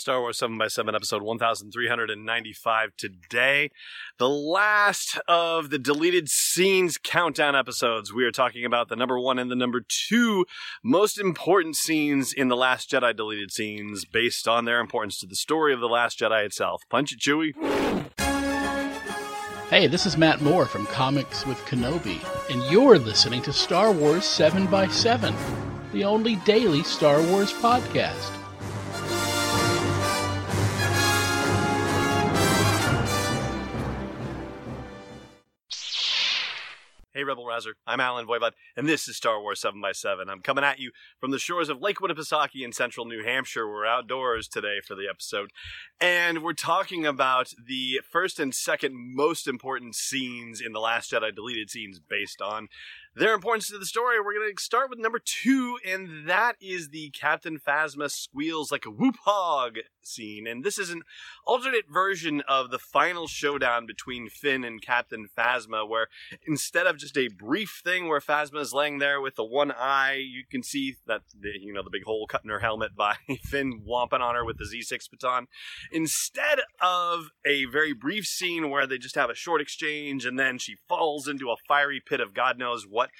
[0.00, 3.70] Star Wars 7 by 7 episode 1395 today.
[4.18, 8.12] The last of the deleted scenes countdown episodes.
[8.12, 10.46] We are talking about the number one and the number two
[10.82, 15.36] most important scenes in The Last Jedi deleted scenes based on their importance to the
[15.36, 16.82] story of The Last Jedi itself.
[16.88, 17.54] Punch it, Chewie.
[19.68, 22.20] Hey, this is Matt Moore from Comics with Kenobi,
[22.50, 25.34] and you're listening to Star Wars 7 by 7
[25.92, 28.39] the only daily Star Wars podcast.
[37.50, 40.92] I'm Allen Voivod, and this is Star Wars 7 by 7 I'm coming at you
[41.18, 43.68] from the shores of Lake Winnipesaukee in central New Hampshire.
[43.68, 45.50] We're outdoors today for the episode,
[46.00, 51.34] and we're talking about the first and second most important scenes in The Last Jedi
[51.34, 52.68] deleted scenes based on
[53.14, 54.20] their importance to the story.
[54.20, 58.86] We're going to start with number two, and that is the Captain Phasma squeals like
[58.86, 60.46] a whoop hog scene.
[60.46, 61.02] And this is an
[61.46, 66.06] alternate version of the final showdown between Finn and Captain Phasma, where
[66.46, 70.14] instead of just a brief thing where Phasma is laying there with the one eye,
[70.14, 73.16] you can see that the, you know the big hole cut in her helmet by
[73.42, 75.46] Finn whomping on her with the Z6 baton.
[75.90, 80.58] Instead of a very brief scene where they just have a short exchange and then
[80.58, 83.10] she falls into a fiery pit of God knows what what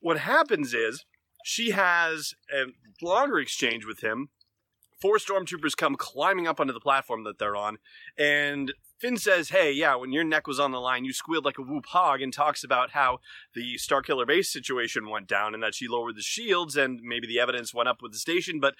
[0.00, 1.04] what happens is
[1.44, 2.64] she has a
[3.04, 4.30] longer exchange with him.
[5.00, 7.76] Four stormtroopers come climbing up onto the platform that they're on,
[8.16, 11.58] and Finn says, Hey, yeah, when your neck was on the line, you squealed like
[11.58, 13.18] a whoop hog, and talks about how
[13.54, 17.38] the Starkiller base situation went down and that she lowered the shields, and maybe the
[17.38, 18.74] evidence went up with the station, but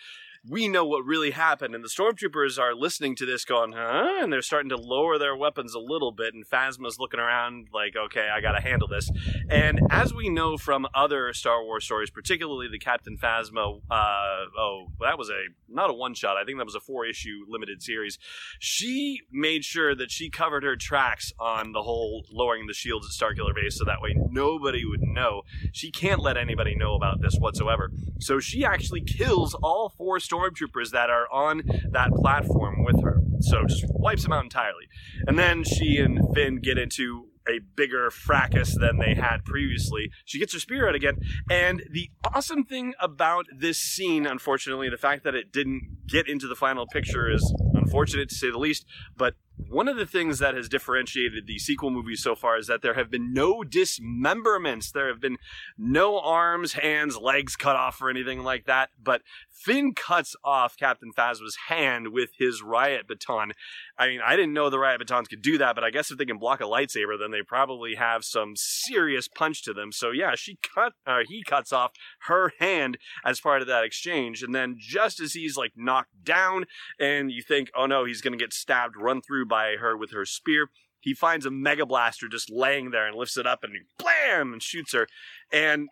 [0.49, 1.75] we know what really happened.
[1.75, 4.19] And the stormtroopers are listening to this going, huh?
[4.21, 6.35] And they're starting to lower their weapons a little bit.
[6.35, 9.11] And Phasma's looking around like, okay, I got to handle this.
[9.51, 14.89] And as we know from other Star Wars stories, particularly the Captain Phasma, uh, oh,
[15.01, 16.37] that was a, not a one shot.
[16.37, 18.19] I think that was a four issue limited series.
[18.61, 23.13] She made sure that she covered her tracks on the whole lowering the shields at
[23.13, 25.43] Starkiller Base so that way nobody would know.
[25.73, 27.91] She can't let anybody know about this whatsoever.
[28.21, 33.21] So she actually kills all four stormtroopers stormtroopers that are on that platform with her.
[33.41, 34.87] So just wipes them out entirely.
[35.27, 40.11] And then she and Finn get into a bigger fracas than they had previously.
[40.25, 41.17] She gets her spear out again.
[41.49, 46.49] And the awesome thing about this scene, unfortunately, the fact that it didn't get into
[46.49, 48.85] the final picture is unfortunate to say the least.
[49.17, 52.83] But one of the things that has differentiated the sequel movies so far is that
[52.83, 54.93] there have been no dismemberments.
[54.93, 55.39] There have been
[55.79, 58.91] no arms, hands, legs cut off or anything like that.
[59.03, 63.53] But Finn cuts off Captain Phasma's hand with his riot baton.
[63.99, 66.19] I mean, I didn't know the riot batons could do that, but I guess if
[66.19, 69.91] they can block a lightsaber, then they probably have some serious punch to them.
[69.91, 71.93] So yeah, she cut, uh, he cuts off
[72.27, 76.67] her hand as part of that exchange, and then just as he's like knocked down,
[77.01, 80.25] and you think, oh no, he's gonna get stabbed, run through by her with her
[80.25, 80.69] spear.
[81.01, 84.63] He finds a mega blaster just laying there and lifts it up and blam and
[84.63, 85.07] shoots her.
[85.53, 85.89] And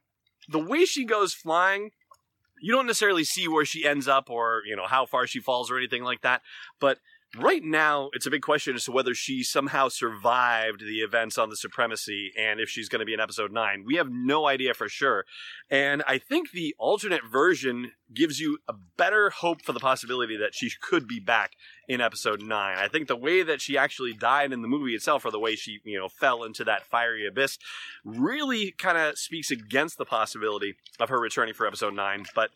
[0.49, 1.91] the way she goes flying
[2.61, 5.71] you don't necessarily see where she ends up or you know how far she falls
[5.71, 6.41] or anything like that
[6.81, 6.99] but
[7.37, 11.51] right now it's a big question as to whether she somehow survived the events on
[11.51, 14.75] the supremacy and if she's going to be in episode 9 we have no idea
[14.75, 15.25] for sure.
[15.71, 20.55] And i think the alternate version gives you a better hope for the possibility that
[20.55, 21.53] she could be back
[21.89, 25.25] in episode 9 i think the way that she actually died in the movie itself
[25.25, 27.59] or the way she you know fell into that fiery abyss
[28.05, 32.51] really kind of speaks against the possibility of her returning for episode 9 but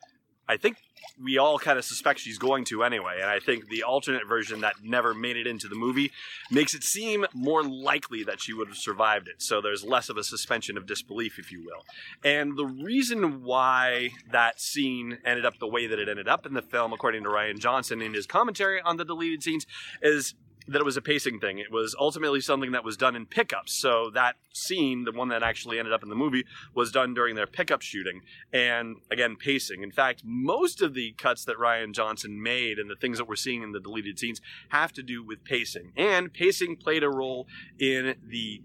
[0.48, 0.78] I think
[1.22, 4.60] we all kind of suspect she's going to anyway, and I think the alternate version
[4.60, 6.10] that never made it into the movie
[6.50, 9.42] makes it seem more likely that she would have survived it.
[9.42, 11.84] So there's less of a suspension of disbelief, if you will.
[12.25, 16.54] And the reason why that scene ended up the way that it ended up in
[16.54, 19.66] the film, according to Rian Johnson in his commentary on the deleted scenes,
[20.00, 20.34] is
[20.69, 21.59] that it was a pacing thing.
[21.59, 23.73] It was ultimately something that was done in pickups.
[23.73, 27.34] So that scene, the one that actually ended up in the movie, was done during
[27.34, 28.21] their pickup shooting.
[28.53, 29.83] And again, pacing.
[29.83, 33.37] In fact, most of the cuts that Rian Johnson made and the things that we're
[33.37, 35.93] seeing in the deleted scenes have to do with pacing.
[35.97, 37.47] And pacing played a role
[37.79, 38.62] in the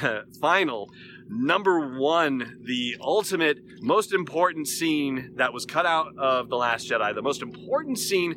[0.40, 0.90] final
[1.28, 7.14] number one, the ultimate, most important scene that was cut out of The Last Jedi,
[7.14, 8.34] the most important scene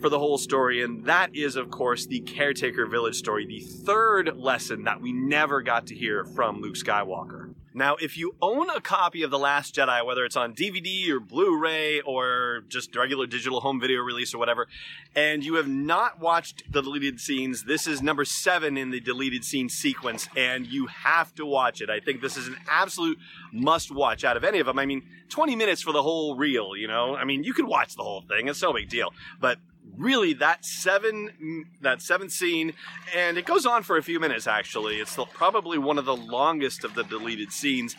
[0.00, 4.36] for the whole story, and that is, of course, the Caretaker Village story, the third
[4.36, 7.54] lesson that we never got to hear from Luke Skywalker.
[7.74, 11.20] Now, if you own a copy of The Last Jedi, whether it's on DVD or
[11.20, 14.66] Blu ray or just regular digital home video release or whatever,
[15.14, 19.44] and you have not watched the deleted scenes, this is number seven in the deleted
[19.44, 21.88] scene sequence, and you have to watch it.
[21.88, 23.18] I think this is an absolute
[23.52, 24.78] must watch out of any of them.
[24.78, 27.14] I mean, 20 minutes for the whole reel, you know?
[27.14, 29.12] I mean, you can watch the whole thing, it's no big deal.
[29.40, 29.58] But
[29.98, 32.72] really that seven that seventh scene
[33.14, 36.16] and it goes on for a few minutes actually it's the, probably one of the
[36.16, 37.96] longest of the deleted scenes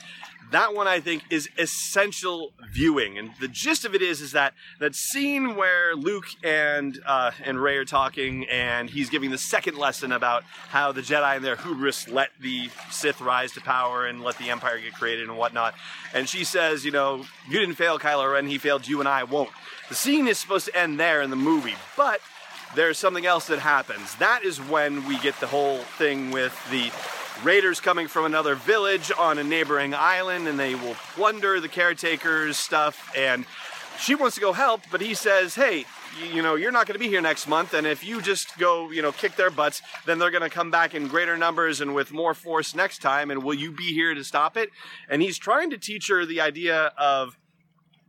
[0.51, 4.53] that one I think is essential viewing, and the gist of it is is that
[4.79, 9.77] that scene where Luke and uh, and Rey are talking, and he's giving the second
[9.77, 14.23] lesson about how the Jedi and their hubris let the Sith rise to power and
[14.23, 15.75] let the Empire get created and whatnot.
[16.13, 19.23] And she says, you know, you didn't fail Kylo Ren, he failed you, and I
[19.23, 19.49] won't.
[19.89, 22.21] The scene is supposed to end there in the movie, but
[22.75, 24.13] there's something else that happens.
[24.17, 26.91] That is when we get the whole thing with the
[27.43, 32.57] raiders coming from another village on a neighboring island and they will plunder the caretaker's
[32.57, 33.45] stuff and
[33.97, 35.85] she wants to go help but he says hey
[36.33, 38.91] you know you're not going to be here next month and if you just go
[38.91, 41.95] you know kick their butts then they're going to come back in greater numbers and
[41.95, 44.69] with more force next time and will you be here to stop it
[45.07, 47.38] and he's trying to teach her the idea of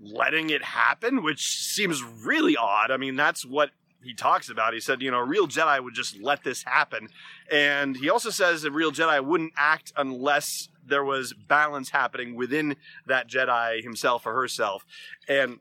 [0.00, 3.70] letting it happen which seems really odd i mean that's what
[4.02, 4.74] he talks about.
[4.74, 7.08] He said, you know, a real Jedi would just let this happen.
[7.50, 12.76] And he also says a real Jedi wouldn't act unless there was balance happening within
[13.06, 14.84] that Jedi himself or herself.
[15.28, 15.58] And,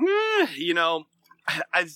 [0.00, 1.06] eh, you know,
[1.72, 1.86] I,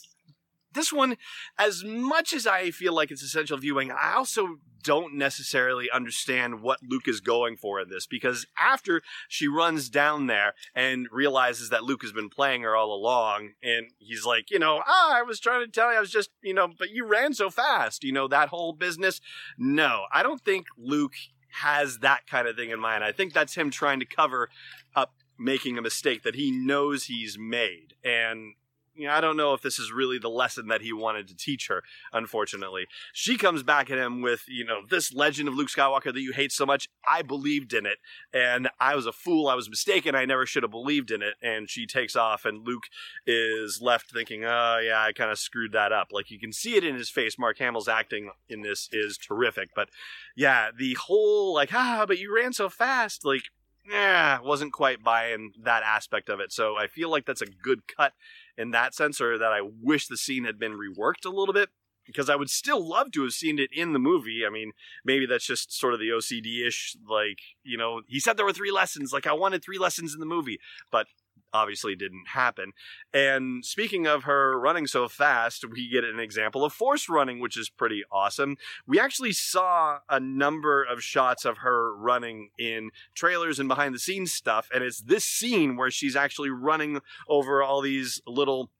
[0.76, 1.17] this one,
[1.58, 6.78] as much as I feel like it's essential viewing, I also don't necessarily understand what
[6.88, 11.82] Luke is going for in this because after she runs down there and realizes that
[11.82, 15.40] Luke has been playing her all along, and he's like, you know, ah, I was
[15.40, 18.12] trying to tell you, I was just, you know, but you ran so fast, you
[18.12, 19.20] know, that whole business.
[19.58, 21.14] No, I don't think Luke
[21.62, 23.02] has that kind of thing in mind.
[23.02, 24.50] I think that's him trying to cover
[24.94, 27.94] up making a mistake that he knows he's made.
[28.05, 28.55] And
[28.96, 31.37] you know, I don't know if this is really the lesson that he wanted to
[31.37, 31.82] teach her,
[32.12, 32.87] unfortunately.
[33.12, 36.32] She comes back at him with, you know, this legend of Luke Skywalker that you
[36.32, 36.88] hate so much.
[37.08, 37.98] I believed in it,
[38.32, 39.48] and I was a fool.
[39.48, 40.14] I was mistaken.
[40.14, 41.34] I never should have believed in it.
[41.43, 42.84] And she takes off, and Luke
[43.26, 46.08] is left thinking, oh, yeah, I kind of screwed that up.
[46.10, 47.38] Like, you can see it in his face.
[47.38, 49.70] Mark Hamill's acting in this is terrific.
[49.75, 49.88] But
[50.34, 53.25] yeah, the whole, like, ah, but you ran so fast.
[53.25, 53.44] Like,
[53.88, 56.52] yeah, wasn't quite buying that aspect of it.
[56.52, 58.12] So I feel like that's a good cut
[58.56, 61.70] in that sense, or that I wish the scene had been reworked a little bit
[62.06, 64.42] because I would still love to have seen it in the movie.
[64.46, 64.72] I mean,
[65.04, 68.52] maybe that's just sort of the OCD ish, like, you know, he said there were
[68.52, 69.12] three lessons.
[69.12, 70.58] Like, I wanted three lessons in the movie,
[70.90, 71.08] but
[71.52, 72.72] obviously didn't happen.
[73.12, 77.56] And speaking of her running so fast, we get an example of force running, which
[77.56, 78.56] is pretty awesome.
[78.87, 83.98] We actually saw a number of shots of her running in trailers and behind the
[83.98, 88.70] scenes stuff, and it's this scene where she's actually running over all these little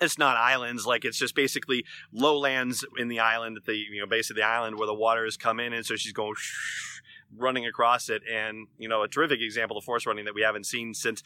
[0.00, 4.06] it's not islands like it's just basically lowlands in the island at the you know
[4.06, 6.34] base of the island where the water has come in and so she's going
[7.36, 10.66] running across it, and you know a terrific example of force running that we haven't
[10.66, 11.22] seen since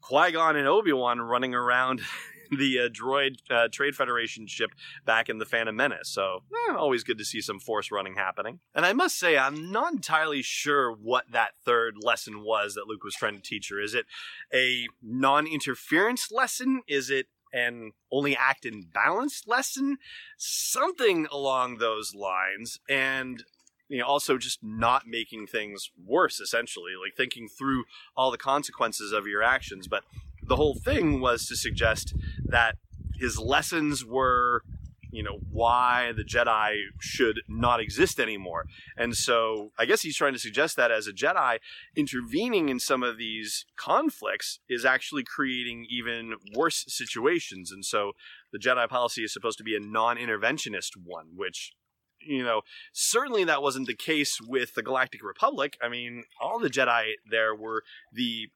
[0.00, 2.00] Qui Gon and Obi Wan running around
[2.50, 4.70] the uh, droid uh, Trade Federation ship
[5.04, 6.08] back in the Phantom Menace.
[6.08, 8.60] So eh, always good to see some force running happening.
[8.74, 13.04] And I must say, I'm not entirely sure what that third lesson was that Luke
[13.04, 13.80] was trying to teach her.
[13.80, 14.06] Is it
[14.52, 16.82] a non-interference lesson?
[16.88, 19.98] Is it an only act in balance lesson?
[20.36, 22.78] Something along those lines.
[22.88, 23.44] And
[23.88, 27.84] you know, also just not making things worse, essentially, like thinking through
[28.16, 29.88] all the consequences of your actions.
[29.88, 30.04] But
[30.42, 32.14] the whole thing was to suggest
[32.44, 32.76] that
[33.18, 34.62] his lessons were,
[35.10, 38.66] you know, why the Jedi should not exist anymore.
[38.96, 41.58] And so I guess he's trying to suggest that as a Jedi,
[41.96, 47.72] intervening in some of these conflicts is actually creating even worse situations.
[47.72, 48.12] And so
[48.52, 51.72] the Jedi policy is supposed to be a non interventionist one, which
[52.20, 55.76] you know, certainly that wasn't the case with the Galactic Republic.
[55.82, 57.82] I mean, all the Jedi there were
[58.12, 58.48] the,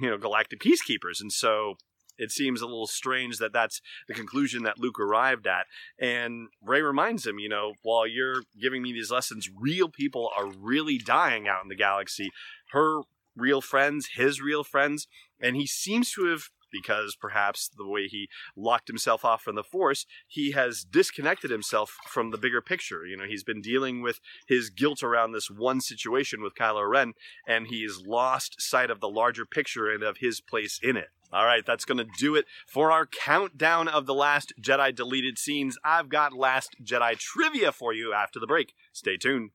[0.00, 1.20] you know, Galactic Peacekeepers.
[1.20, 1.74] And so
[2.18, 5.66] it seems a little strange that that's the conclusion that Luke arrived at.
[5.98, 10.48] And Rey reminds him, you know, while you're giving me these lessons, real people are
[10.48, 12.30] really dying out in the galaxy.
[12.72, 13.02] Her
[13.36, 15.06] real friends, his real friends.
[15.40, 19.62] And he seems to have because perhaps the way he locked himself off from the
[19.62, 23.06] Force, he has disconnected himself from the bigger picture.
[23.06, 27.14] You know, he's been dealing with his guilt around this one situation with Kylo Ren,
[27.46, 31.08] and he's lost sight of the larger picture and of his place in it.
[31.30, 35.38] All right, that's going to do it for our countdown of the Last Jedi deleted
[35.38, 35.76] scenes.
[35.84, 38.72] I've got Last Jedi trivia for you after the break.
[38.92, 39.50] Stay tuned.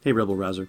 [0.00, 0.68] Hey, Rebel Rouser.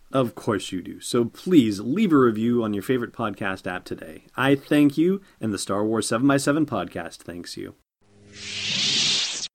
[0.13, 0.99] Of course you do.
[0.99, 4.25] So please leave a review on your favorite podcast app today.
[4.35, 7.75] I thank you, and the Star Wars 7x7 podcast thanks you.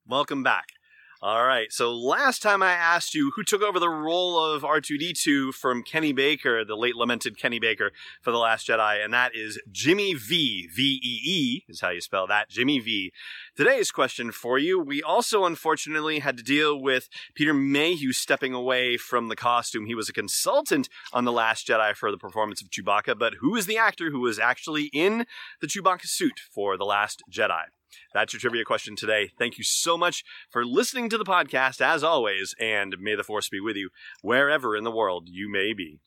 [0.08, 0.75] Welcome back.
[1.22, 1.72] All right.
[1.72, 6.12] So last time I asked you who took over the role of R2D2 from Kenny
[6.12, 10.68] Baker, the late lamented Kenny Baker for The Last Jedi, and that is Jimmy Vee.
[10.68, 12.50] V E E is how you spell that.
[12.50, 13.12] Jimmy Vee.
[13.56, 14.78] Today's question for you.
[14.78, 19.86] We also unfortunately had to deal with Peter Mayhew stepping away from the costume.
[19.86, 23.56] He was a consultant on The Last Jedi for the performance of Chewbacca, but who
[23.56, 25.24] is the actor who was actually in
[25.62, 27.62] the Chewbacca suit for The Last Jedi?
[28.12, 29.30] That's your trivia question today.
[29.38, 33.48] Thank you so much for listening to the podcast, as always, and may the force
[33.48, 33.90] be with you
[34.22, 36.00] wherever in the world you may be.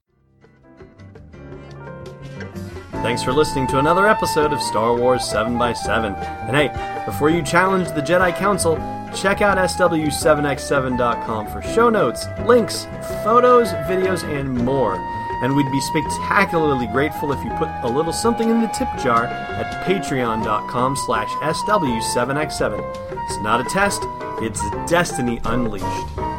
[3.02, 6.18] Thanks for listening to another episode of Star Wars 7x7.
[6.48, 8.76] And hey, before you challenge the Jedi Council,
[9.16, 12.86] check out SW7x7.com for show notes, links,
[13.24, 14.98] photos, videos, and more
[15.42, 19.26] and we'd be spectacularly grateful if you put a little something in the tip jar
[19.26, 23.24] at patreon.com slash sw7x7.
[23.24, 24.02] It's not a test,
[24.42, 26.39] it's destiny unleashed.